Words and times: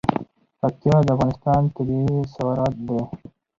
پکتیا 0.59 0.97
د 1.05 1.07
افغانستان 1.15 1.61
طبعي 1.75 2.05
ثروت 2.33 2.75
دی. 2.87 2.99